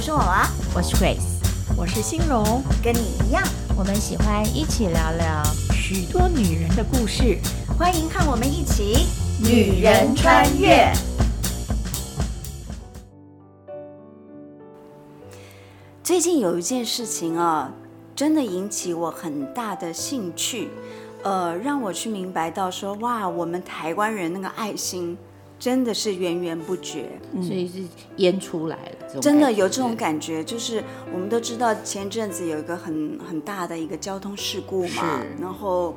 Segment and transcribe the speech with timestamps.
[0.00, 3.44] 我是我娃，我是 Grace，我是欣荣，跟你一样，
[3.76, 5.44] 我们喜欢一起聊聊
[5.74, 7.36] 许多女人的故事，
[7.78, 9.06] 欢迎看我们一起
[9.44, 10.90] 女人穿越。
[16.02, 17.70] 最近有一件事情啊，
[18.16, 20.70] 真的引起我很大的兴趣，
[21.22, 25.18] 呃，让我去明白到说，哇，我们台湾人那个爱心。
[25.60, 27.84] 真的是源源不绝，所以是
[28.16, 29.20] 淹出来了。
[29.20, 30.82] 真的有这种感觉，就是
[31.12, 35.94] 我们都知道前阵子有一个很很大的一个交通事故嘛，然后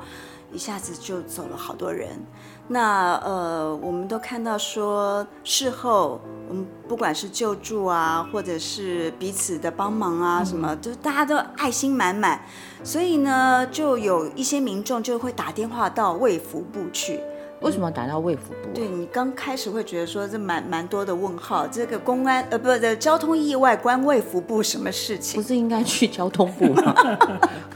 [0.52, 2.10] 一下子就走了好多人。
[2.68, 12.42] 那呃，我们都看到说事后，我们不管是救助啊，或者是彼此的帮忙啊，什么，就大家都爱心满满。
[12.84, 17.22] 所以呢，就有一些民众就会打电话到卫福部去。
[17.64, 18.70] 为什么打到卫福部？
[18.74, 25.42] 对，你刚开始会觉得说这蛮蛮多的问号，这个公安呃不的交通意外关卫福部什么事情？
[25.42, 26.94] 不是应该去交通部吗？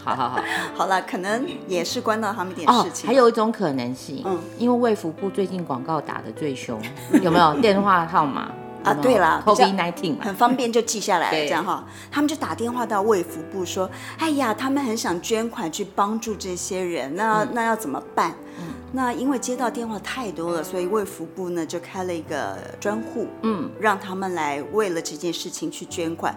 [0.03, 0.41] 好 好好，
[0.75, 3.07] 好了，可能也是关到他们一点事情。
[3.07, 6.77] 哦，还有一种可能性，嗯，因为卫福部最近广告打的最凶，
[7.21, 8.51] 有没有电话号码？
[8.83, 18.33] 啊，对了，COVID-19 很方便就记下来了，这样哈，他们就打电话到卫福部说，哎呀，他们很想捐款去帮助这些人，那那要怎么办？
[18.59, 26.33] 嗯那因为接到电话太多了，所以卫福部呢就开了一个专户，嗯，让他们来为了这件事情去捐款。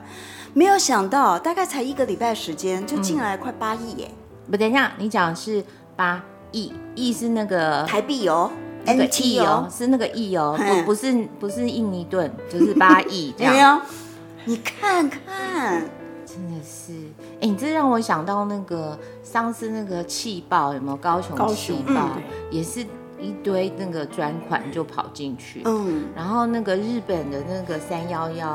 [0.52, 4.10] 没有想到，大概才一个礼拜时间，就进来快八亿耶！
[4.50, 8.50] 不，等一下，你讲的是八亿，亿是那个台币哦，
[8.84, 13.80] 那个亿哦，是那个亿哦，不不是不是印尼盾，就是八亿这样。
[14.46, 15.84] 你看看，
[16.26, 16.94] 真的是，
[17.40, 18.98] 哎，你这让我想到那个。
[19.22, 20.96] 上次那个气爆有没有？
[20.96, 22.18] 高雄气爆
[22.50, 22.80] 也是
[23.20, 28.54] 一堆那个专款就跑进去，嗯，然后那个日本的那个三幺幺啊，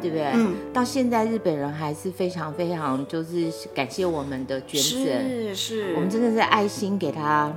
[0.00, 0.30] 对不对？
[0.34, 7.52] 嗯，到现在日本人还是非常非常就是感谢我们的捐赠，是是，我们真的是爱心给他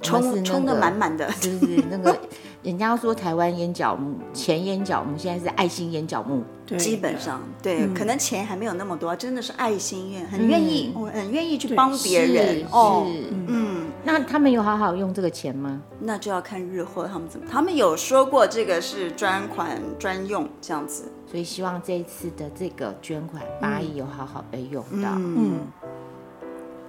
[0.00, 2.18] 充充的满满的，是不是那个？
[2.62, 6.44] 人家说台湾眼角木，前眼角木，现在是爱心眼角木。
[6.78, 12.64] 基本上对，可能钱还没有那么多，真的是爱心愿，很愿意，我很愿意去帮别人。
[12.70, 13.06] 哦，
[13.48, 15.82] 嗯，那他们有好好用这个钱吗？
[16.00, 17.44] 那就要看日后他们怎么。
[17.50, 25.10] 他们有说过这个是专款专用这样子，所以希望这一次的这个捐款八亿有好好被用到。
[25.16, 25.58] 嗯，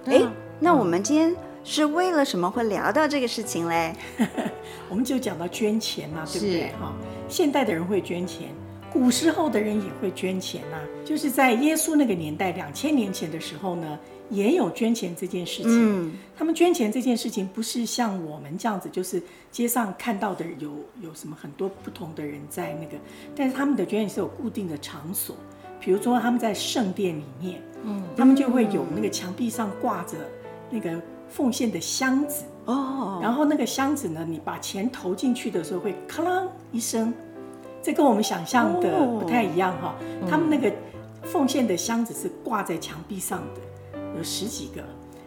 [0.06, 0.22] 哎，
[0.60, 1.34] 那我们今天。
[1.64, 3.94] 是为了什么会聊到这个事情嘞？
[4.90, 6.70] 我们就讲到捐钱嘛，对不对？
[6.78, 6.94] 哈，
[7.28, 8.50] 现代的人会捐钱，
[8.92, 10.76] 古时候的人也会捐钱呐。
[11.04, 13.98] 就是在耶稣那个年代，两千年前的时候呢，
[14.28, 15.70] 也有捐钱这件事情。
[16.06, 19.20] 嗯，他们捐钱这件事情不是像我们这样子，就是
[19.50, 20.70] 街上看到的有
[21.00, 22.96] 有什么很多不同的人在那个，
[23.34, 25.34] 但是他们的捐钱是有固定的场所，
[25.80, 30.18] 比如说他们在圣殿里面，嗯，他们就会有那个墙壁上挂着
[30.70, 31.00] 那个。
[31.34, 37.12] 奉献的箱子哦，然后那个箱子呢，你把钱投进去的时候会咔啷一声，
[37.82, 39.96] 这跟我们想象的不太一样哈。
[40.30, 40.72] 他们那个
[41.24, 44.80] 奉献的箱子是挂在墙壁上的，有十几个。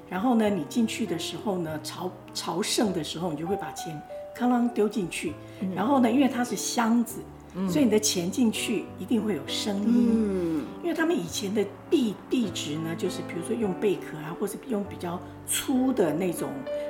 [0.09, 4.01] 然后呢，你进去的时候呢，朝朝圣的时候，你就会把钱
[4.33, 5.33] 咔啷丢进去。
[5.75, 7.19] 然后呢，因为它是箱子。
[7.67, 16.49] 所以你的钱进去一定会有声音，嗯，因为他们以前的币币值呢，就是比如说用贝壳啊，或是用比较粗的那种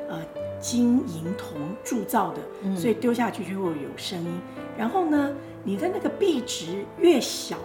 [0.09, 0.22] 呃
[0.59, 4.31] 金银铜铸造的，所以丢下去就会有声音。
[4.78, 7.57] 然后呢，你的那个币值越小，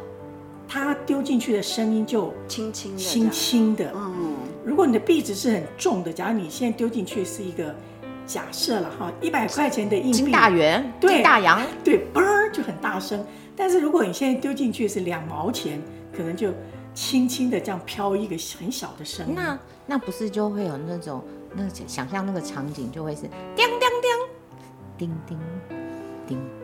[0.69, 3.91] 它丢进去的声音就轻轻的，轻轻的。
[3.97, 7.75] 嗯，如果你的币值是很重的，假如你现在丢进去是一个。
[8.33, 13.23] 假设了哈，一百块钱的硬币，金大元，对，金大洋，对，嘣儿就很大声。
[13.55, 15.79] 但是如果你现在丢进去是两毛钱，
[16.17, 16.51] 可能就
[16.95, 19.35] 轻轻的这样飘一个很小的声音。
[19.35, 21.23] 那那不是就会有那种
[21.55, 24.17] 那想象那个场景就会是叮叮叮，
[24.97, 25.39] 叮叮
[26.27, 26.62] 叮。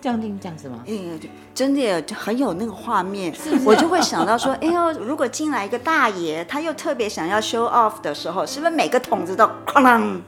[0.00, 0.78] 这样听讲什么？
[0.86, 1.18] 嗯，
[1.54, 10.20] 真的就很有那个画面，是是我就会想到说，哎呦，如果进来一个大爷，他又特别想要 show off 的时候，是不是每个桶子都哐啷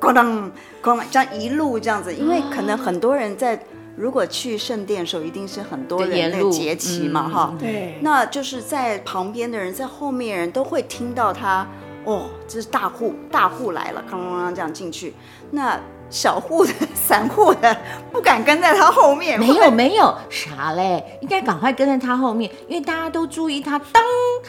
[0.00, 0.50] 哐啷
[0.82, 2.12] 哐啷这样一路这样子？
[2.12, 3.64] 因为可能很多人在
[3.96, 11.64] 如果去圣殿的时候，一定是很多人那个节期嘛，哈，对，那就是在旁边的人，在后面的人都会听到他，
[12.04, 15.14] 哦，这是大户，大户来了，哐啷这样进去，
[15.52, 15.78] 那。
[16.12, 17.74] 小户的、散户的
[18.12, 19.40] 不敢跟在他后面。
[19.40, 21.02] 没有没有，啥嘞？
[21.22, 23.78] 应该赶快跟在他后面，因为大家都注意他。
[23.78, 24.02] 当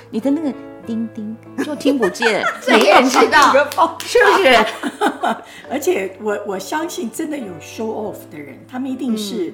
[0.09, 0.53] 你的那个
[0.85, 3.53] 叮叮就听不见，没人知道，
[4.01, 4.65] 是不是？
[5.71, 9.53] 而且我我相信，真的有 show off 的人，他们一定是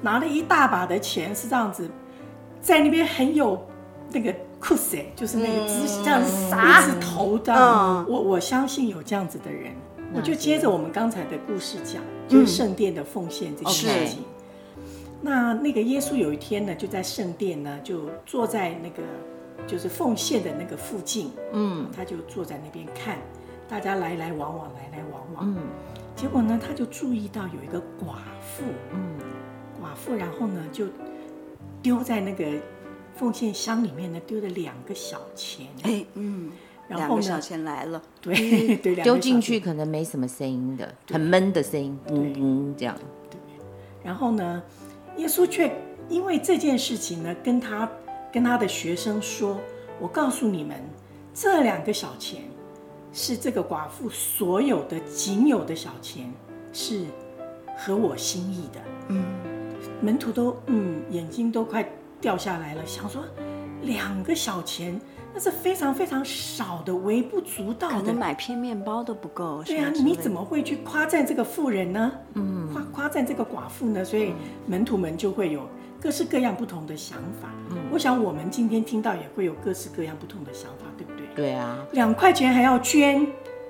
[0.00, 1.90] 拿了一大把的钱，是这样子，
[2.62, 3.66] 在那边很有
[4.12, 7.52] 那个酷色，就是那个姿势这样子撒着头的。
[7.52, 9.72] 嗯、我我相信有这样子的人，
[10.14, 14.24] 我就接着我们刚才的故事讲，就是圣殿的奉献这件事情。
[14.76, 14.84] 嗯、
[15.20, 19.02] 那那个耶稣有一天呢，就在圣殿呢，就坐在那个
[19.66, 23.18] 就是奉献的那个附近，嗯，他就坐在那边看
[23.68, 25.56] 大家来来往往，来来往往，嗯。
[26.16, 29.18] 结果呢，他就注意到有一个寡妇，嗯，
[29.80, 30.86] 寡妇，然后呢就
[31.80, 32.44] 丢在那个
[33.14, 36.50] 奉献箱里面呢，丢了两个小钱，哎，嗯，
[36.88, 42.96] 然后两个小钱来了，对 对，丢进去可能没什么声音的，很闷的声音，嗯嗯，这样，
[43.30, 43.38] 对。
[44.02, 44.62] 然后呢，
[45.18, 45.70] 耶稣却
[46.08, 47.88] 因为这件事情呢，跟他
[48.32, 49.60] 跟他的学生说
[50.00, 50.80] ：“我告诉你们，
[51.34, 52.42] 这两个小钱。”
[53.10, 56.30] 是这个寡妇所有的仅有的小钱，
[56.74, 57.06] 是
[57.76, 58.80] 合我心意的。
[59.08, 59.24] 嗯，
[60.02, 63.24] 门徒都嗯眼睛都快掉下来了，想说
[63.82, 65.00] 两个小钱
[65.38, 69.62] 那是非常非常少的，微不足道的，可能买片面包都不够。
[69.62, 72.10] 对啊，你怎么会去夸赞这个富人呢？
[72.34, 74.04] 嗯，夸夸赞这个寡妇呢？
[74.04, 74.32] 所以
[74.66, 75.62] 门徒们就会有
[76.00, 77.50] 各式各样不同的想法。
[77.70, 81.26] 嗯，我想我们今天听到也会有各式各样不同的想法，对不对？
[81.36, 83.24] 对啊，两块钱还要捐，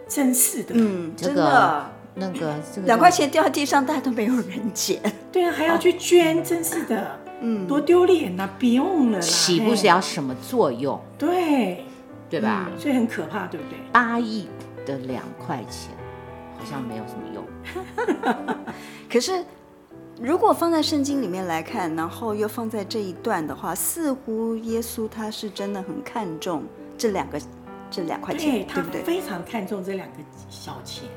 [0.09, 0.73] 真是的。
[0.75, 2.55] 嗯，真的，那个
[2.87, 5.03] 两块钱掉在地上，大家都没有人捡。
[5.31, 7.21] 对啊，还要去捐，真是的。
[7.41, 8.49] 嗯，多丢脸呐！
[8.59, 11.01] 不用了啦，岂不是要什么作用？
[11.19, 11.85] 对，
[12.29, 12.69] 对吧？
[12.79, 13.79] 所以很可怕，对不对？
[13.93, 14.49] 八亿
[14.85, 15.91] 的两块钱，
[16.57, 18.57] 好像没有什么用。
[19.11, 19.45] 可是，
[20.21, 26.63] 如果放在圣经里面来看，然后又放在这一段的话，似乎耶稣他是真的很看重
[26.97, 27.41] 这两个。
[27.91, 30.17] 这两块钱，对，他非常看重这两个
[30.51, 31.09] 小钱，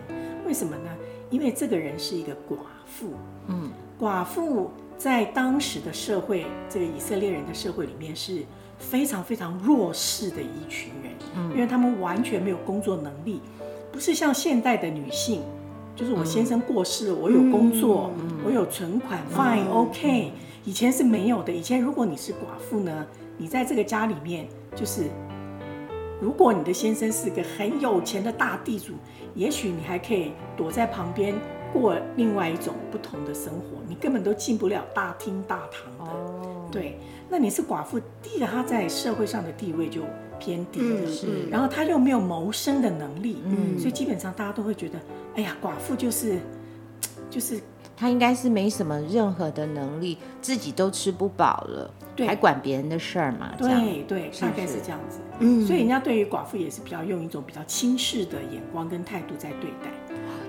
[0.48, 0.90] 为什么呢？
[1.30, 3.12] 因为这个人是一个寡妇，
[3.48, 3.70] 嗯，
[4.00, 4.72] 寡妇
[5.02, 8.44] 在当时的社会，这个以色列人的社会里面是
[8.78, 13.42] 非常非常弱势的一群人，嗯，因为他们完全没有工作能力，
[13.92, 15.42] 不是像现代的女性，
[15.96, 18.12] 就是我先生过世了，我有工作，
[18.46, 20.32] 我有存款，fine OK，
[20.66, 23.08] 以前是没有的，以前如果你是寡妇呢，
[23.40, 24.46] 你在这个家里面
[24.76, 25.06] 就是。
[26.22, 28.94] 如果你的先生是个很有钱的大地主，
[29.34, 31.34] 也许你还可以躲在旁边
[31.74, 36.12] 过另外一种不同的生活，你根本都进不了大厅大堂的。
[36.12, 36.98] 哦，对，
[37.30, 40.02] 那你是寡妇，第一个他在社会上的地位就
[40.40, 45.00] 偏低了，是，然后她又没有谋生的能力，嗯，所以基本上大家都会觉得，
[45.36, 46.40] 哎呀，寡妇就是，
[47.30, 47.60] 就是。
[47.94, 53.54] 她应该是没什么任何的能力，自己都吃不饱了，对还管别人的事儿嘛？
[53.60, 55.20] 对对，大概是这样子。
[55.38, 59.92] 嗯，所以人家对于寡妇也是比较用一种比较轻视的眼光跟态度在对待。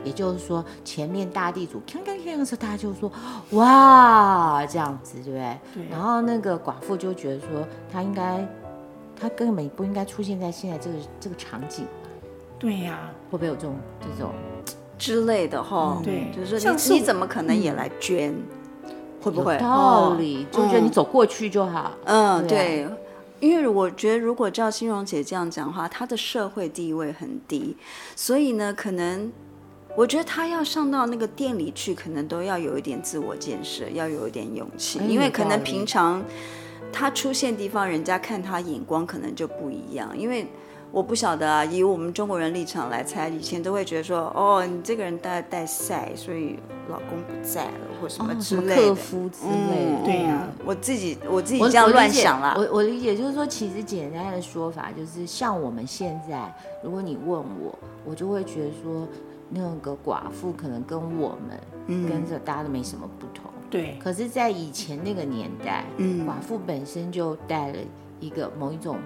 [0.04, 3.10] 也就是说，前面大地主看看看的时候，大家就说
[3.50, 5.58] 哇这样子，对不对？
[5.74, 5.84] 对。
[5.90, 7.48] 然后那个寡妇就觉得说，
[7.92, 8.46] 他应该，
[9.20, 11.86] 他根本不应该出现在现在这个这个场景。
[12.58, 14.32] 对呀、啊，会不会有这种这种？
[14.98, 18.32] 之类的哈，对，就是说你你怎么可能也来捐？
[19.20, 19.58] 会不会？
[19.58, 21.90] 道理，就觉得你走过去就好。
[22.04, 22.86] 嗯，对，
[23.40, 27.76] 因为我觉得如果照欣荣姐这样讲的话，她的社会地位很低，
[28.14, 29.32] 所以呢，可能
[29.96, 36.22] 我觉得他要上到那个店里去，可能都要有一点自我建设，要有一点勇气，因为可能平常
[36.92, 40.46] 他出现地方，人家看他眼光可能就不一样，因为。
[40.90, 46.58] 我不晓得啊，以我们中国人立场来猜，以前都会觉得说，哦，你这个人带带赛，所以
[46.90, 50.02] 老公不在了，或什么之类的，克夫之类的。
[50.02, 52.54] 嗯、对呀、啊，我自己我自己这样乱想啦。
[52.58, 59.08] 我我理解就是说，其实简单的说法就是，像我们现在，如果你问我，我就会觉得说，
[59.52, 63.50] 那个寡妇可能跟我们跟着大家都没什么不同。
[63.70, 63.98] 对、嗯。
[63.98, 67.78] 可是，在以前那个年代，嗯，寡妇本身就带了
[68.20, 68.98] 一个某一种。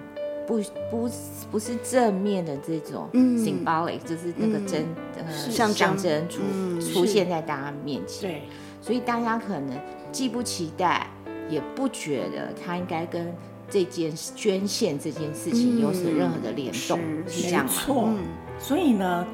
[0.47, 1.09] 不不
[1.51, 4.83] 不是正面的这种 symbolic，、嗯、就是那个真、
[5.17, 8.31] 嗯、呃象征出、嗯、出现在大家面前。
[8.31, 8.43] 对，
[8.81, 9.77] 所以大家可能
[10.09, 11.05] 既不期待，
[11.49, 13.29] 也不觉得他应该跟
[13.69, 17.71] 这件捐献这件事情有什么任何的联动，嗯、是，是这样吗？
[17.75, 18.03] 没错。
[18.07, 18.23] 嗯、
[18.57, 19.27] 所以呢，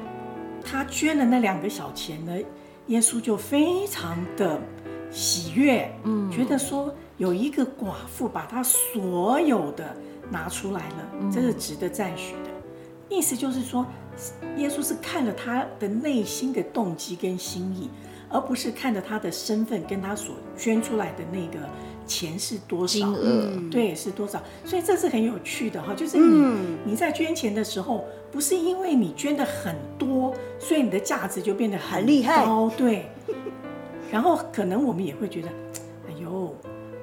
[0.64, 2.32] 他捐了那两个小钱呢，
[2.86, 4.58] 耶稣就非常的
[5.10, 9.94] 喜悦，嗯，觉得说有一个寡妇把他所有的。
[10.30, 12.50] 拿出来了，这是值得赞许的。
[13.10, 13.86] 意思就是说，
[14.56, 17.90] 耶稣是看了他的内心的动机跟心意，
[18.30, 21.68] 而不是看着他的身份跟他所捐出来的那个
[22.06, 24.42] 钱是多少，金额对是多少。
[24.64, 28.02] 所以这是很有趣的哈，就是你你在捐钱的时候，
[28.34, 32.44] 不是因为你捐的很多，所以你的价值就变得很厉害。
[32.76, 33.06] 对，
[34.10, 35.48] 然后可能我们也会觉得。
[36.08, 36.52] 哎呦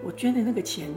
[0.03, 0.89] 我捐的那个钱，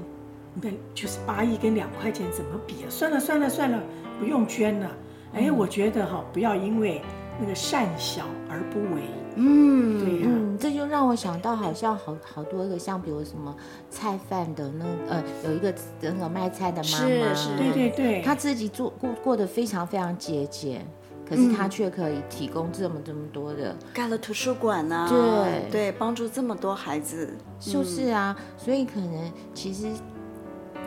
[0.61, 2.91] 那就是八亿跟两块钱怎么比啊？
[2.91, 3.81] 算了算了算了，
[4.19, 4.91] 不用捐了。
[5.35, 7.01] 哎，我觉得哈，不要因为
[7.41, 9.03] 那个善小而不为。
[9.37, 13.55] 嗯，对呀、啊嗯，这就让我想到，好像好好多个，像比如什么
[13.91, 20.87] 菜贩的那呃，有一个那个卖菜的妈妈，是是，对对对，她自己做过过得非常非常节俭，
[21.29, 25.71] 可是她却可以提供这么这么多的，盖了图书馆啊，对。
[25.71, 29.89] 对，帮助这么多孩子，就是啊，所以可能其实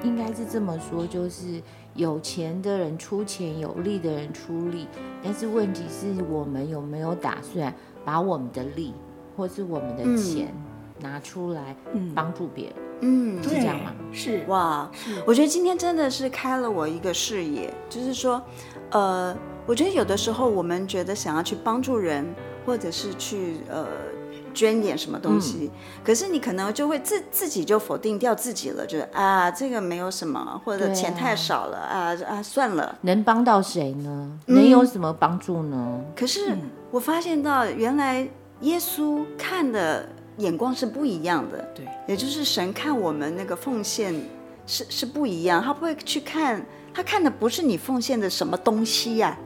[0.04, 1.62] 应该是这么说，就是。
[1.98, 4.88] 有钱的人出钱，有力的人出力，
[5.24, 7.74] 但是问题是我们有没有打算
[8.06, 8.94] 把我们的力，
[9.36, 10.54] 或是我们的钱
[11.02, 11.76] 拿出来
[12.14, 12.76] 帮助别人？
[13.02, 13.92] 嗯，是这样吗？
[14.12, 14.44] 是。
[14.48, 14.90] 哇，
[15.26, 18.40] 我觉得今天真的是开了我一个视野，就是说，
[18.92, 19.36] 呃，
[19.66, 22.24] 我觉得有的时候我们觉得想要去帮助人，
[22.68, 23.88] 或者是去呃。
[24.54, 34.40] 捐点什么东西，嗯、可是你可能就会自自己就否定掉自己了，就是啊，这个没有什么，或者钱太少了啊啊，算了，能帮到谁呢？
[34.48, 35.78] 能有什么帮助呢？
[36.00, 36.58] 嗯、可是
[36.90, 38.28] 我发现到原来
[38.62, 44.12] 耶稣看的眼光是不一样的，对，也就是神看我们那个奉献
[44.66, 49.46] 是是不一样，他不会去看，他看的不是你奉献的什么东西呀、啊。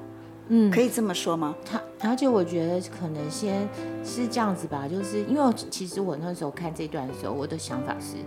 [0.49, 1.55] 嗯，可以这么说吗？
[1.65, 3.67] 他而且我觉得可能先
[4.03, 8.17] 是这样子吧，就是因为其实我那时候看这段的时候，我的想法是，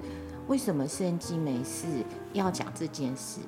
[0.47, 1.87] 为什么圣经没事
[2.33, 3.41] 要讲这件事？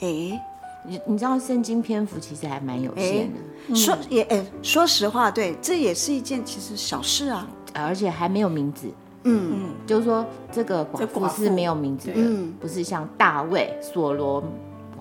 [0.00, 0.40] 哎，
[0.86, 3.38] 你你知道圣经篇幅其实还蛮有限的，
[3.68, 8.88] 嗯、说也哎，说实话，对，这也是一件其实小事啊，而且还没有名字。
[9.24, 9.52] 嗯。
[9.52, 14.42] 嗯，就是说这个寡妇是没有名字的，嗯，不是像大卫、所罗。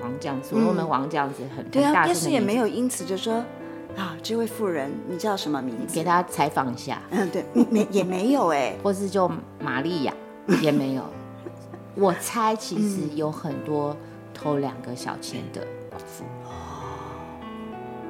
[0.02, 3.36] 王这样子，所罗门王这样子很、嗯、对啊，耶稣也没有因此就说
[3.96, 5.94] 啊，这位妇人你叫什么名字？
[5.94, 7.02] 给大家采访一下。
[7.12, 9.30] 嗯，对，没也没有哎， 或是就
[9.60, 10.14] 玛利亚
[10.62, 11.04] 也没有。
[11.96, 13.96] 我猜其实有很多
[14.34, 16.24] 偷两个小钱的寡妇。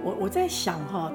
[0.03, 1.11] 我我在想哈，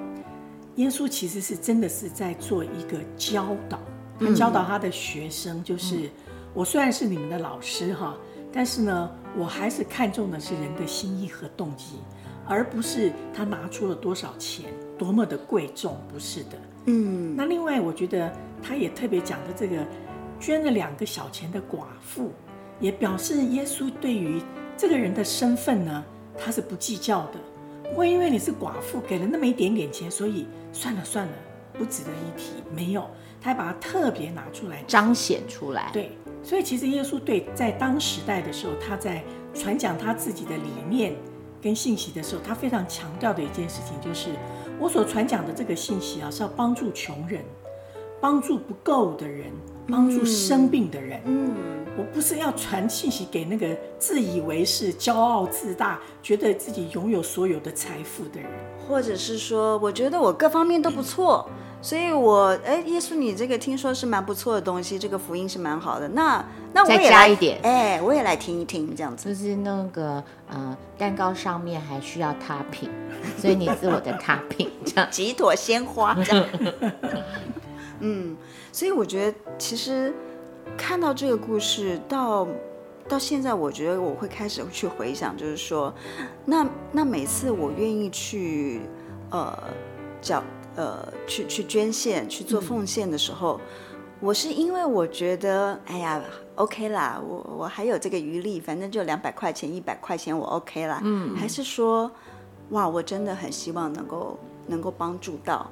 [0.76, 3.78] 耶稣其实是真的是在做一个教导，
[4.18, 6.10] 他教导他的学生，就是、嗯、
[6.54, 8.14] 我虽然是你们的老师哈。
[8.52, 11.96] 但是呢，我还是看重的是人的心意和动机，
[12.46, 16.50] 而不是他拿出了多少钱，多么的贵重，不是的。
[16.86, 19.84] 嗯，那另外我觉得他也特别讲的这个
[20.40, 22.32] 捐了两个小钱的寡妇，
[22.80, 24.40] 也表示耶稣对于
[24.76, 26.04] 这个人的身份呢，
[26.38, 27.38] 他是不计较的，
[27.90, 31.32] 不会因为你是寡妇给了那么一点点钱，所以算了算了，
[31.74, 32.52] 不值得一提。
[32.74, 33.06] 没有，
[33.40, 35.90] 他还把它特别拿出来彰显出来。
[35.92, 36.12] 对。
[36.46, 39.20] 所以其实耶稣对在当时代的时候，他在
[39.52, 41.12] 传讲他自己的理念
[41.60, 44.30] 跟信息的时候，他非常强调的一件事情就是，
[44.78, 47.42] 我所传讲的这个信息啊，是要帮助穷人，
[48.20, 49.50] 帮助不够的人，
[49.88, 51.20] 帮助生病的人。
[51.24, 51.52] 嗯，
[51.98, 58.48] 我不是要传信息给那个自以为是、骄傲自大、觉得自己拥有所有的财富的人，
[58.86, 61.50] 或者是说，我觉得我各方面都不错。
[61.86, 66.08] 所以我，哎，耶稣，你这个听说是蛮不错的东西，这个福音是蛮好的。
[66.08, 69.28] 那那我也再加一点，哎，我也来听一听，这样子。
[69.28, 72.90] 就是那个呃，蛋糕上面还需要 topping，
[73.38, 76.44] 所以你是我的 topping，这样 几朵鲜花这样。
[78.00, 78.36] 嗯，
[78.72, 80.12] 所以我觉得其实
[80.76, 82.48] 看到这个故事到
[83.08, 85.94] 到现在，我觉得我会开始去回想，就是说，
[86.44, 88.80] 那那每次我愿意去
[89.30, 89.56] 呃
[90.20, 90.42] 叫。
[90.76, 93.60] 呃，去去捐献、去做奉献的时候，嗯、
[94.20, 96.22] 我是因为我觉得，哎呀
[96.56, 101.00] ，OK 啦，我我还有这个余力，反正就两百块钱、一百块钱，我 OK 啦。
[101.02, 102.10] 嗯，还是说，
[102.70, 105.70] 哇，我真的很希望能够能够帮助到，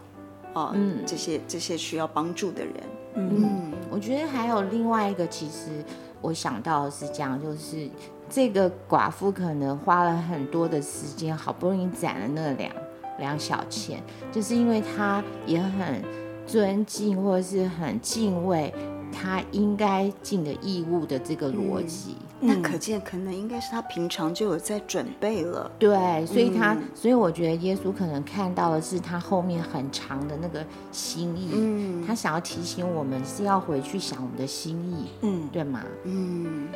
[0.55, 2.75] 哦、呃，嗯，这些这些需要帮助的人。
[3.17, 5.85] 嗯，嗯，我觉得还有另外一个，其实
[6.21, 7.89] 我想到的是这样，就是
[8.29, 12.73] 这个寡妇可能花了很多的时间，好不容易攒了那两。
[13.19, 14.03] 两小倩，
[14.33, 16.03] 就是因为他也很
[16.47, 18.73] 尊敬或者是很敬畏
[19.13, 22.17] 他应该尽的义务的这个逻辑。
[22.41, 25.71] 嗯，那可见可能应该是他平常就有在准备了。
[25.79, 31.51] 对，所以他，嗯，所以我觉得耶稣可能看到的是他后面很长的那个心意。
[31.55, 35.07] 嗯，他想要提醒我们是要回去想我们的心意。
[35.23, 35.83] 嗯，对吗？
[36.03, 36.69] 嗯，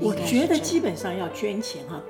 [0.00, 2.00] 我觉得基本上要捐钱哈。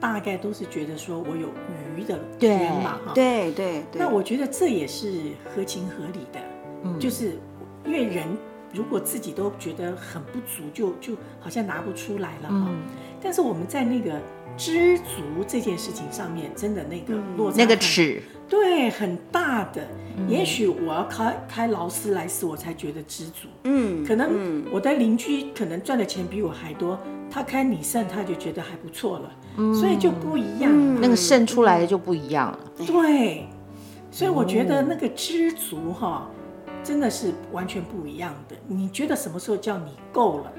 [0.00, 1.48] 大概都是觉得说我有
[1.96, 3.98] 余的天嘛，哈，对对对。
[3.98, 5.12] 那我觉得这也是
[5.54, 6.40] 合情合理的，
[6.84, 7.38] 嗯，就是
[7.84, 8.26] 因为人
[8.72, 12.70] 如果自己都觉得很不足，就就好像拿不出来了哈。
[13.22, 14.20] 但是我们在那个
[14.56, 19.82] 知足这件事情上面，真的那个落差，那个尺，对，很大的。
[20.18, 23.48] 嗯、也许我要开开劳斯莱斯，我才觉得知足。
[23.64, 26.98] 嗯，可能我的邻居可能赚的钱比我还多，
[27.30, 29.30] 他开尼桑他就觉得还不错了。
[29.58, 32.58] 嗯，所以就不一样，嗯、那个渗出来的就不一样了。
[32.86, 33.46] 对，
[34.10, 36.30] 所以我觉得那个知足哈，
[36.82, 38.56] 真的是完全不一样的。
[38.66, 40.52] 你觉得什么时候叫你够了？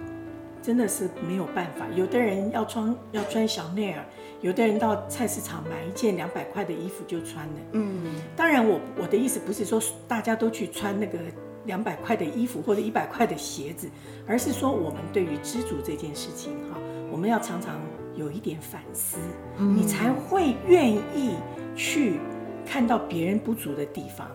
[0.67, 1.87] 真的是没有办法。
[1.95, 4.03] 有的人要穿要穿香奈儿。
[4.41, 11.17] 有的人到菜市场买一件两百块的衣服就穿了，嗯，当然我我的意思不是说大家都去穿那个
[11.65, 13.89] 两百块的衣服或者一百块的鞋子，
[14.27, 16.77] 而是说我们对于知足这件事情哈，
[17.09, 17.79] 我们要常常
[18.15, 19.17] 有一点反思，
[19.57, 21.37] 嗯，你才会愿意
[21.75, 22.19] 去
[22.63, 24.29] 看到别人不足的地方，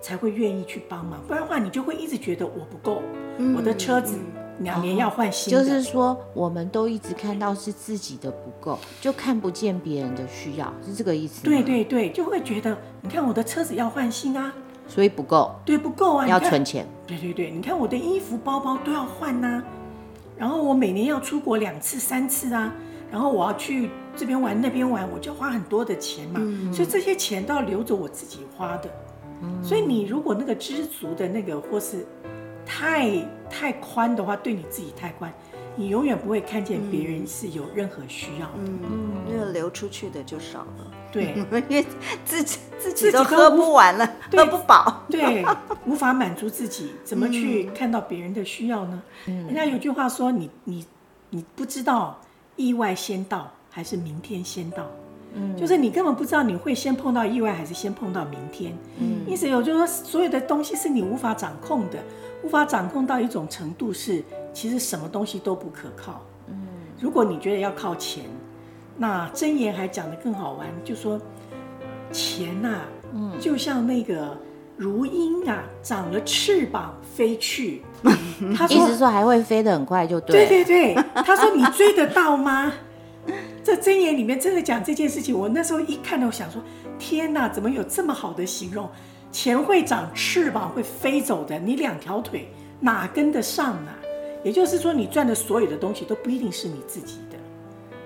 [0.00, 3.02] 才会愿意去帮忙，不然的话你就会一直觉得我不够，
[3.54, 4.16] 我的车子。
[4.60, 11.42] 两年要换新的，就是说，我们都一直看到是自己的不够，就看不见别人的需要，是这个意思。
[11.42, 14.52] 对对对，就会觉得，你看我的车子要换新啊，
[14.86, 15.54] 所以不够。
[15.64, 16.86] 对，不够啊，要存钱。
[17.06, 19.62] 对对对，你看我的衣服、包包都要换呐，
[20.36, 22.72] 然后我每年要出国两次、三次啊，
[23.10, 28.88] 然后我要去这边玩、那边玩，我就花很多的钱嘛，嗯、所以这些钱都要留着我自己花的。
[29.42, 32.06] 嗯、所以你如果那个知足的那个，或是。
[32.66, 33.10] 太
[33.48, 35.32] 太宽的话，对你自己太宽，
[35.76, 38.52] 你永远不会看见别人是有任何需要的。
[38.58, 40.90] 嗯，因为流出去的就少了。
[41.12, 41.32] 对，
[41.68, 41.86] 因为
[42.24, 45.04] 自己自己都喝不完了，喝不饱。
[45.08, 45.44] 对，
[45.86, 49.02] 无法满足自己，怎么去看到别人的需要呢？
[49.26, 50.84] 嗯，人家有句话说：“你你
[51.30, 52.20] 你不知道
[52.56, 54.90] 意外先到还是明天先到。”
[55.36, 58.72] 嗯，就是你根本不知道你会先碰到意外还是先碰到明天。
[58.98, 61.98] 嗯，意思有就是说，所有的东西是你无法掌控的。
[62.44, 64.22] 无法掌控到一种程度是，
[64.52, 66.22] 其实什么东西都不可靠。
[66.48, 66.54] 嗯，
[67.00, 68.24] 如果你觉得要靠钱，
[68.98, 71.18] 那箴言还讲得更好玩，就说
[72.12, 72.84] 钱呐、啊，
[73.14, 74.36] 嗯，就像那个
[74.76, 77.82] 如鹰啊，长了翅膀飞去。
[78.54, 80.46] 他说，意思说还会飞得很快，就对。
[80.46, 82.70] 对对对，他说你追得到吗？
[83.62, 86.60] 这箴言里面真的讲这件事情，我那时候一看到，我想说，
[86.98, 88.86] 天哪，怎么有这么好的形容？
[89.34, 91.58] 钱会长翅膀，会飞走的。
[91.58, 92.46] 你两条腿
[92.78, 93.90] 哪跟得上呢？
[94.44, 97.36] 也就是说，你赚的所有的东西都不一定是你自己的，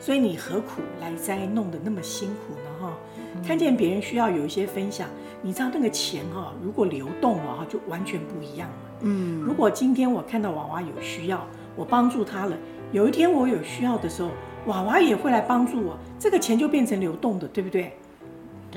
[0.01, 2.71] 所以你何苦来哉弄得那么辛苦呢？
[2.81, 2.99] 哈，
[3.47, 5.07] 看见别人需要有一些分享，
[5.43, 8.77] 你知道那个钱哈，如果流动了哈，就完全不一样了。
[9.03, 12.57] 嗯，如果今天我看到娃娃有需要，我帮助他了，
[12.91, 14.31] 有一天我有需要的时候，
[14.65, 17.93] 娃娃也会来帮助我，这个钱就变成流动的，对不对？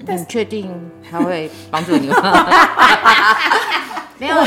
[0.05, 0.71] 但你确定
[1.09, 2.47] 他会 帮助你吗？
[4.17, 4.37] 没有，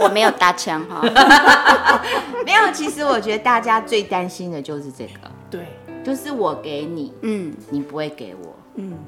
[0.00, 1.00] 我没有搭腔哈。
[2.44, 5.30] 没有，其实我觉得大家最担心的就是这个。
[5.48, 5.66] 对，
[6.04, 8.98] 就是我给你，嗯，你不会给我，嗯，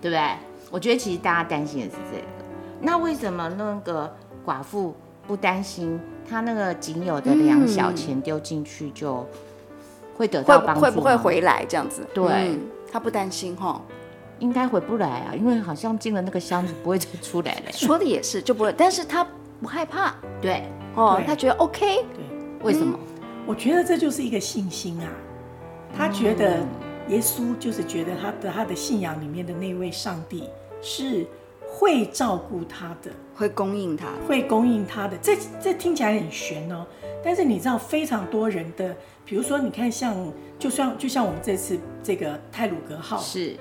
[0.00, 0.22] 对不对？
[0.70, 2.24] 我觉得其实大家担心的是这个。
[2.80, 4.14] 那为什么那个
[4.46, 4.94] 寡妇
[5.26, 6.00] 不担心？
[6.28, 9.26] 她那个仅有的两小钱丢进去就
[10.16, 10.80] 会得到帮助？
[10.80, 12.06] 会不会回来这样子？
[12.14, 12.56] 对，
[12.90, 13.80] 她不担心哈。
[14.42, 17.70] 应该回不来啊，因为好像进了那个箱子不会再出来了。
[17.72, 19.24] 说的也是，就不会，但是他
[19.60, 20.64] 不害怕，对，
[20.96, 22.24] 哦，他觉得 OK，对，
[22.64, 22.98] 为什么？
[23.46, 25.06] 我觉得这就是一个信心啊。
[25.96, 26.58] 他觉得
[27.08, 30.48] 耶稣就是觉得他的他的信仰里面的那位上帝
[30.80, 31.24] 是
[31.68, 35.16] 会照顾他的，会供应他，会供应他的。
[35.18, 36.84] 这这听起来很玄哦，
[37.22, 40.16] 但是你知道非常多人的，比如说你看像，
[40.58, 43.56] 就像就像我们这次这个泰鲁格号是。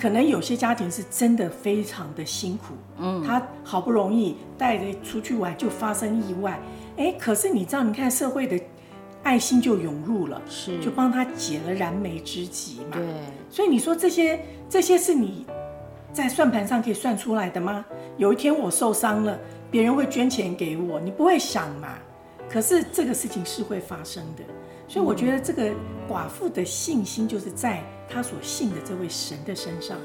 [0.00, 6.58] 可能有些家庭是真的非常的辛苦，嗯，他好不容易带着出去玩就发生意外，
[6.96, 8.58] 哎，可是你知道，你看社会的
[9.22, 13.04] 爱心就涌入了，是，就帮他解了燃眉之急嘛，对，
[13.50, 15.44] 所以你说这些这些是你
[16.14, 17.84] 在算盘上可以算出来的吗？
[18.16, 19.38] 有一天我受伤了，
[19.70, 21.88] 别人会捐钱给我，你不会想嘛？
[22.48, 24.42] 可是这个事情是会发生的。
[24.90, 25.70] 所以我觉得这个
[26.08, 29.96] 寡妇的信心就是在她所信的这位神的身上，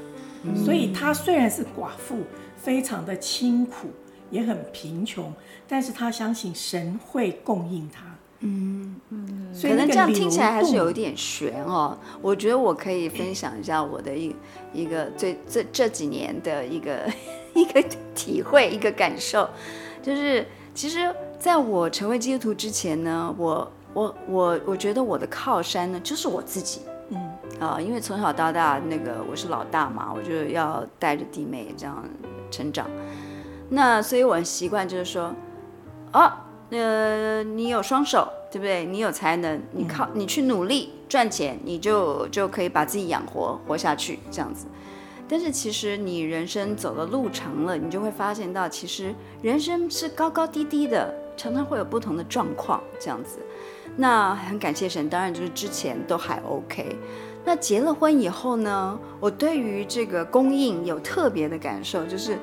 [0.64, 2.18] 所以她虽然是寡妇，
[2.56, 3.88] 非常的清苦，
[4.30, 5.32] 也很贫穷，
[5.66, 8.04] 但是她相信神会供应她。
[8.38, 11.98] 嗯嗯，所以可能这样听起来还是有一点悬哦。
[12.22, 14.32] 我觉得我可以分享一下我的一
[14.72, 17.10] 一个最这这几年的一个
[17.54, 17.82] 一个
[18.14, 19.50] 体会，一个感受，
[20.00, 23.68] 就是其实在我成为基督徒之前呢，我。
[23.96, 27.18] 我我我觉得我的靠山呢，就是我自己，嗯
[27.58, 32.04] 啊，因为从小到大那个我是老大嘛，我就要带着弟妹这样
[32.50, 32.86] 成长，
[33.70, 35.34] 那所以我很习惯就是说，
[36.12, 36.30] 哦，
[36.68, 38.84] 呃，你有双手，对不对？
[38.84, 44.66] 你有才能，你靠你去努力赚钱，你就就可以把自己养活活下去这样子。
[45.26, 53.38] 但是其实你人生走的路长了，你就会发现到，其实人生是高高低低的，常常会有不同的状况这样子。
[53.96, 56.96] 那很感谢神，当然就是之前都还 OK。
[57.44, 62.36] 那结了婚以后呢，我对于这个供应有特别的感受，就是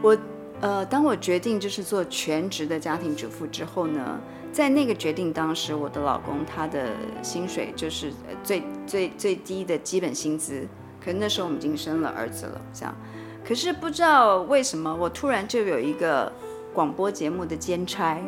[0.00, 0.16] 我
[0.60, 4.18] 呃，当我决定就是做全职的家庭主妇之后呢，
[4.52, 6.90] 在那个决定当时，我的老公他的
[7.22, 8.12] 薪水就是
[8.42, 10.66] 最最最低的基本薪资。
[11.04, 12.94] 可是那时候我们已经生了儿子了，这样，
[13.46, 16.32] 可是不知道为什么，我突然就有一个
[16.72, 18.18] 广播节目的兼差，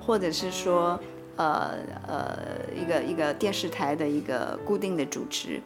[0.00, 1.00] 或者是说，
[1.40, 1.74] 呃
[2.06, 2.38] 呃，
[2.74, 5.60] 一个一个电视台的一个固定的主持，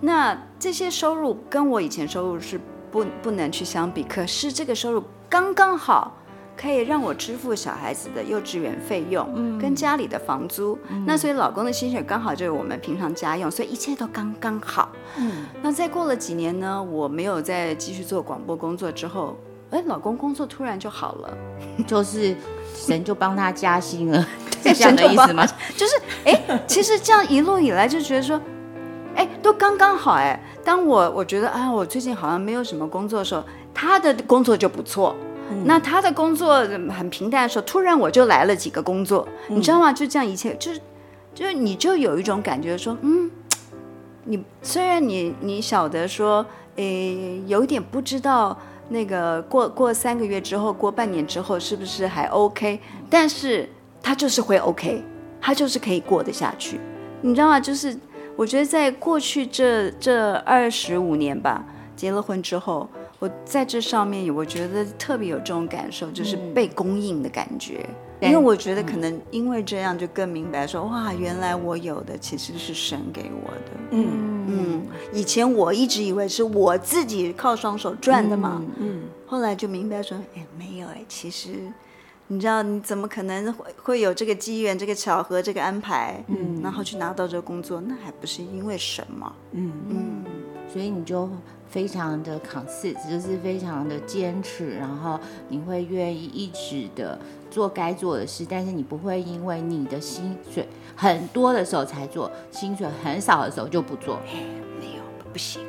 [0.00, 2.60] 那这些收入跟我以前收入是
[2.92, 6.16] 不不能去相比，可是这个收入刚刚好。
[6.58, 14.90] 可以让我支付小孩子的幼稚园费用，嗯，跟家里的房租，嗯，那所以老公的薪水刚好就是我们平常家用，所以一切都刚刚好。
[15.18, 19.36] 嗯，那再过了几年呢，我没有再继续做广播工作之后，
[19.68, 21.36] 哎，老公工作突然就好了，
[21.86, 22.34] 就是
[22.74, 24.26] 神就帮他加薪了，
[24.68, 25.46] 是这样的意思吗？
[25.76, 28.40] 就是哎，其实这样一路以来就觉得说，
[29.14, 30.40] 哎，都刚刚好哎。
[30.64, 35.14] 当我我觉得啊，我最近好像没有什么工作的时候，他的工作就不错。
[35.64, 36.56] 那他的工作
[36.90, 39.92] 很平淡的时候，突然我就来了几个工作，你知道吗？
[39.92, 40.80] 就这样一切，就是，
[41.32, 43.30] 就是你就有一种感觉说，嗯，
[44.24, 53.68] 你虽然你你晓得说，诶，有点不知道那个过过三个月之后，过半年之后是不是还 OK，但是
[54.06, 55.02] 他就是会 OK，
[55.40, 56.78] 他就是可以过得下去，
[57.22, 57.58] 你知道吗？
[57.58, 57.98] 就是
[58.36, 61.64] 我觉得在过去这这二十五年吧，
[61.96, 62.88] 结了婚之后。
[63.18, 67.84] 我在这上面，我觉得特别有这种感受，就是被供应的感觉。
[68.20, 73.70] 嗯、因为我觉得可能因为这样，就更明白说，哇，原来我有的其实是神给我的。
[73.92, 78.62] 嗯嗯，以前我一直以为是我自己靠双手赚的嘛。
[78.76, 81.48] 嗯，嗯后来就明白说，哎，没有哎，其实
[82.28, 86.22] 你知道，你怎么可能会会有这个机缘、这个巧合、这个安排？
[86.28, 89.32] 嗯，然后去拿到这个工作，那还不是因为什么？
[89.52, 90.24] 嗯嗯，
[90.72, 91.28] 所以你就。
[91.68, 97.18] 非常的 consist，就是非常的坚持，然后你会愿意一直的
[97.50, 104.14] 做该做的事，但是你不会因为你的薪水很多的时候才做，薪水很少的时候就不做。
[104.28, 104.44] 哎
[104.78, 105.60] 没有，不行。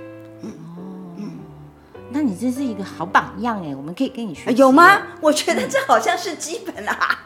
[2.17, 4.51] 那你真是一个好榜样哎，我们可以跟你学。
[4.53, 5.03] 有吗？
[5.21, 7.19] 我觉得这好像是基本啊。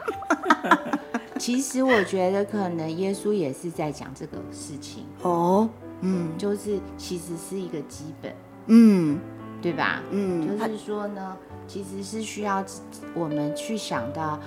[1.40, 5.66] 其实我觉得可能耶稣也是在讲这个事情 哦，
[6.02, 8.34] 嗯，就是其实是一个基本。
[8.66, 9.18] 嗯，
[9.62, 10.02] 对吧？
[10.10, 11.34] 嗯，就是说呢，
[11.66, 12.62] 其实是需要
[13.14, 14.38] 我们去想到，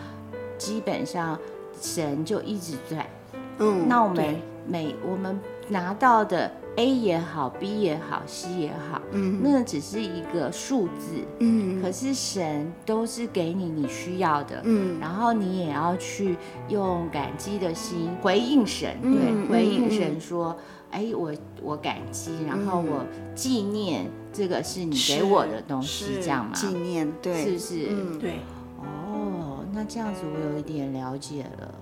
[0.60, 1.40] 基本上
[1.82, 3.10] 神就一直在。
[3.58, 11.24] 嗯，那我们每我们拿到的 A 也好，B 也好，C 也好，嗯，那只是一个数字。
[11.40, 14.62] 嗯，可是神都是给你你需要的。
[14.64, 16.38] 嗯，然后你也要去
[16.70, 20.56] 用感激的心回应神，对，嗯，回应神说。
[20.92, 26.54] 哎，我我感激，然后我纪念这个是你给我的东西，这样吗？
[26.54, 27.88] 纪念，对，是不是？
[27.90, 28.36] 嗯，对。
[28.80, 31.76] 哦，那这样子我有一点了解了。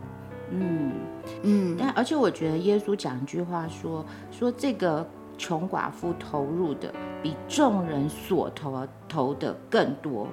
[0.59, 0.91] 嗯。
[1.43, 5.05] 嗯，但而且我觉得耶稣讲一句话说说这个
[5.37, 10.27] 穷寡妇投入的比众人所投投的更多，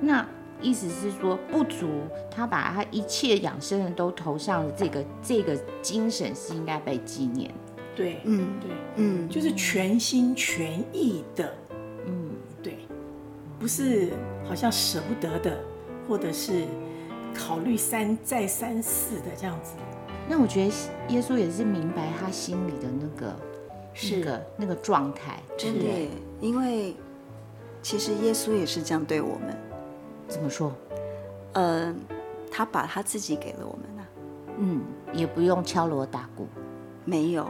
[0.00, 0.26] 那
[0.60, 1.86] 意思是说不足，
[2.30, 7.50] 他把他一切养生的都投向了这个这个精神是应该被纪念。
[7.94, 11.54] 对，嗯，对，嗯，就是全心全意的，
[12.06, 12.30] 嗯，
[12.62, 12.78] 对，
[13.58, 14.10] 不是
[14.44, 15.58] 好像舍不得的，
[16.08, 16.64] 或者是
[17.40, 19.72] 考虑三再三四的这样子。
[20.28, 20.72] 那我觉得
[21.08, 23.34] 耶稣也是明白他心里的那个
[23.94, 26.08] 是个那个状态，真的，
[26.40, 26.94] 因为
[27.82, 29.56] 其实耶稣也是这样对我们。
[30.28, 30.72] 怎么说？
[31.54, 31.92] 呃，
[32.52, 34.04] 他把他自己给了我们呢、啊，
[34.58, 34.80] 嗯，
[35.12, 36.46] 也不用敲锣打鼓，
[37.04, 37.46] 没有。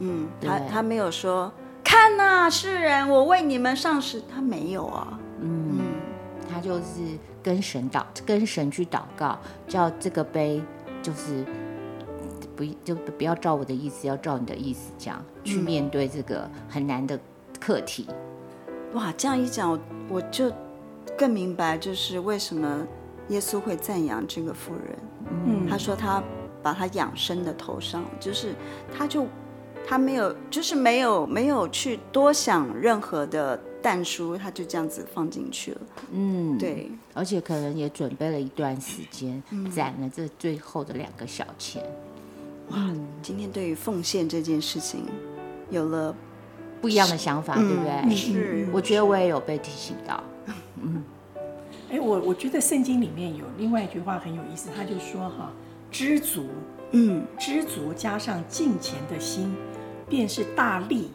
[0.00, 1.50] 嗯，他他没有说，
[1.82, 5.18] 看呐、啊，世人，我为你们上使，他没有啊。
[5.40, 5.80] 嗯，嗯，
[6.52, 7.16] 他就是
[7.48, 10.62] 跟神祷，跟神去祷告，叫这个杯
[11.02, 11.46] 就是
[12.54, 17.18] 不就不要照我的意思，要照你的意思，这样去面对这个很难的
[17.58, 18.06] 课题。
[18.92, 19.80] 哇，这样一讲，我
[20.10, 20.52] 我就
[21.16, 22.86] 更明白，就是为什么
[23.28, 24.98] 耶稣会赞扬这个妇人。
[25.46, 26.22] 嗯，他说他
[26.62, 28.54] 把他养生的头上，就是
[28.94, 29.26] 他就。
[29.88, 35.80] 他没有，就是没有没有去多想任何的但书，他就这样子放进去了。
[36.12, 39.42] 嗯，对，而且可能也准备了一段时间，
[39.74, 41.82] 攒、嗯、了这最后的两个小钱。
[42.70, 45.06] 哇，今天对于奉献这件事情，
[45.70, 46.14] 有了
[46.82, 48.14] 不一样的想法，对不对？
[48.14, 50.22] 是，我觉得我也有被提醒到。
[50.82, 51.02] 嗯，
[51.90, 55.50] 哎，我我觉得圣经里面有另外一句话很有意思，他就说哈，
[55.90, 56.44] 知足，
[56.90, 59.56] 嗯，知足加上敬虔的心，
[60.08, 61.10] 便是大利。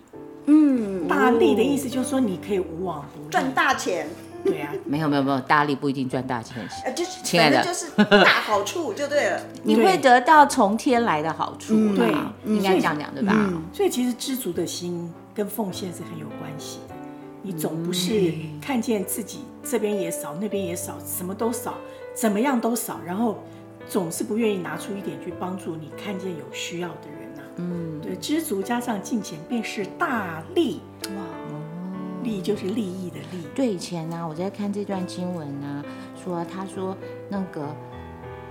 [0.46, 4.08] 嗯，大利的意思就是说你可以无往不利，赚大钱。
[4.44, 6.68] 对啊， 没有没有没有，大利不一定赚大钱。
[6.84, 9.42] 呃，就是亲爱的，就是大好处就对了。
[9.64, 12.14] 你会得到从天来的好处，对，
[12.46, 13.34] 应该这样讲对吧？
[13.72, 16.96] 所以其实知足的心跟奉献是很有关系的。
[17.42, 21.76] 你总不是看见自己这边也少，那边也少，什么都少，
[22.14, 23.42] 怎么样都少，然后
[23.88, 27.23] 总是不愿意拿出一点去帮助你看见有需要的人呐。
[27.58, 30.82] 嗯，对，知足加上敬虔，便是大利。
[31.16, 31.24] 哇。
[32.24, 33.46] 利就是利益的利。
[33.54, 35.84] 对，以前呢，我在看这段经文呢，
[36.16, 36.96] 说他说
[37.30, 37.68] 那个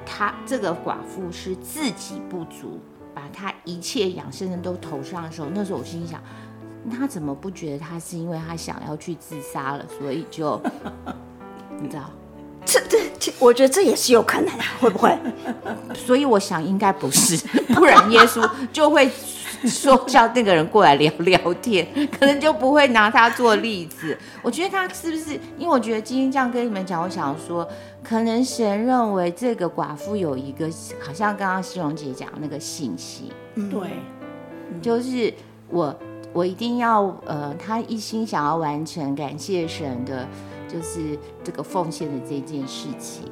[0.05, 2.79] 他这个寡妇是自己不足，
[3.15, 6.23] 把他一切养生的都投上的时候，那时候我心想，
[6.91, 10.61] 他怎么不觉得他是因为他想要去自杀了，所以就
[11.81, 12.11] 你知道？
[12.65, 12.81] 这
[13.19, 15.17] 这，我觉得这也是有可能的，会不会？
[15.95, 17.37] 所以我想应该不是，
[17.75, 19.11] 不然耶稣就会。
[19.65, 21.87] 说叫那个人过来聊聊天，
[22.19, 24.19] 可能就不会拿他做例子。
[24.43, 25.35] 我觉得他是不是？
[25.57, 27.69] 因为我觉得今天这样跟你们讲，我想说，
[28.03, 33.91] 可能神认为这个寡妇有一个，好像刚刚西荣姐讲那个信息，对，
[34.83, 35.33] 就是
[35.69, 35.95] 我
[36.33, 40.27] 我一定要呃，他一心想要完成感谢神的，
[40.73, 43.25] 就是这个奉献的这件事情。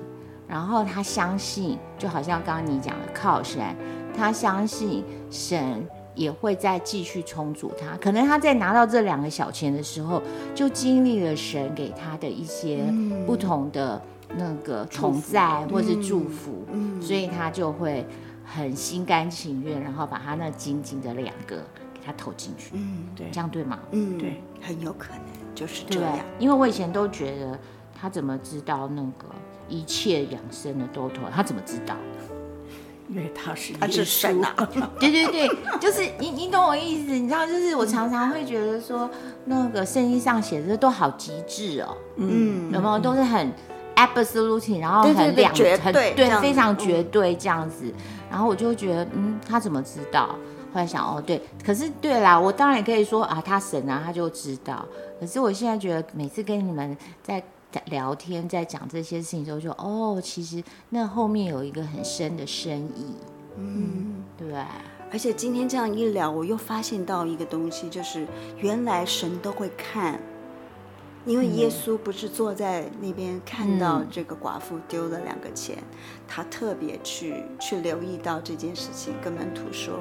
[0.46, 3.74] 然后他相信，就好像刚刚你讲的靠山，
[4.16, 5.86] 他相信神。
[6.16, 10.20] 也会再继续充足他，可能他在拿到这两个小钱的时候，
[10.54, 12.84] 就经历了神给他的一些
[13.24, 14.02] 不同的
[14.36, 18.04] 那个同在或是祝福，嗯，所以他就会
[18.44, 21.56] 很心甘情愿，然后把他那仅仅的两个
[21.94, 23.78] 给他投进去，嗯，对，这样对吗？
[23.92, 27.58] 嗯，对，很有可能就是这样，因为我以前都觉得
[28.00, 29.26] 他怎么知道那个
[29.68, 31.94] 一切养生的都头，他怎么知道？
[33.10, 34.54] 因为他是他是神啊，
[34.98, 39.10] 对对对，就是你你懂我意思，你知道，就是我常常会觉得说，
[39.44, 42.98] 那个圣经上写的都好极致哦，嗯，有没有？
[43.00, 43.52] 都是很
[43.96, 47.92] absolute，然后很两很对，非常绝对这样子，
[48.30, 50.36] 然后我就觉得，嗯，他怎么知道？
[50.72, 54.84] 后来想，哦，对，可是对啦，我当然也可以说啊，他神啊，他就知道。
[55.18, 57.42] 可是我现在觉得，每次跟你们在。
[57.84, 63.14] 聊天，在讲这些事情的时候，就哦，其实那后面有一个很深的深意，
[63.56, 64.52] 嗯，对。
[65.12, 68.26] 而且今天这样一聊，我又发现到一个东西，就是
[68.58, 70.20] 原来神都会看，
[71.24, 75.78] 因为耶稣不是坐在那边看到这个寡妇丢了两个钱，
[76.26, 79.94] 他特别去去留意到这件事情，跟门徒说，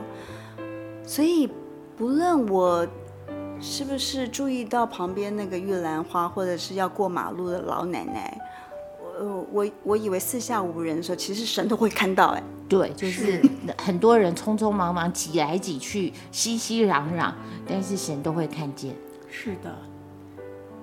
[1.09, 1.49] 所以
[1.97, 2.87] 不论我。
[3.61, 8.39] 是不是注意到旁边那个玉兰花，或者是要过马路的老奶奶？
[9.19, 12.27] 我我我以为四下无人的时候，其实神都会看到。
[12.27, 13.41] 哎，对，就是
[13.77, 17.33] 很多人匆匆忙忙挤来挤去，熙熙攘攘，
[17.67, 18.95] 但是神都会看见。
[19.29, 19.77] 是的，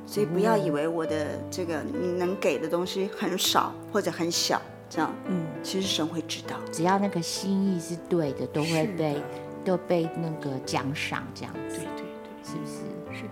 [0.04, 4.60] 所以不要以为我的这个你能给的东西很少或者很小，
[4.90, 9.20] 这样，嗯，其实神会知道，只要那个心意是对的，都会被的
[9.66, 11.78] 都被那个奖赏，这样子。
[11.78, 12.04] 对对。
[12.44, 13.18] 是不是？
[13.18, 13.28] 是的。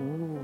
[0.00, 0.38] 哦，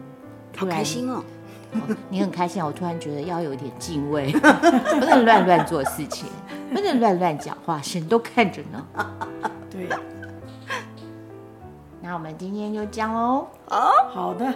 [0.57, 1.25] 好开心哦！
[1.73, 6.29] 哦你很开心，我突然觉得要有点敬畏， 不能乱乱做事情，
[6.73, 8.87] 不能乱乱讲话，神都看着呢。
[9.69, 9.89] 对。
[12.01, 13.49] 那我们今天就讲喽。
[13.71, 14.55] 哦，好的。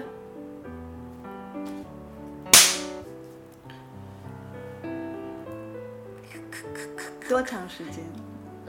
[7.29, 8.05] 多长时间？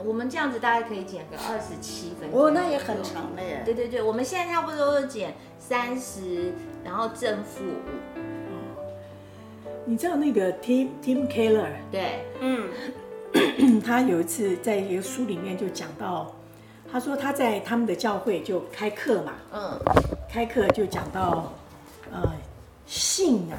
[0.06, 2.40] 我们这样子大概可以减个二十七分钟。
[2.40, 3.62] 哦，那也很长了耶。
[3.66, 8.20] 对对对，我们现在差不多都是减三十，然后正负五。
[9.86, 11.72] 你知道那个 Tim Tim Keller？
[11.92, 16.36] 对，嗯，他有一次在一个书里面就讲到，
[16.92, 19.80] 他说他在他们的教会就开课嘛，嗯，
[20.30, 21.54] 开课就讲到，
[22.12, 22.34] 呃，
[22.86, 23.58] 信啊。